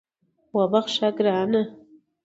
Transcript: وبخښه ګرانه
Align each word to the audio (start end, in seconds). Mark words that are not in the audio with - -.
وبخښه 0.57 1.09
ګرانه 1.17 1.61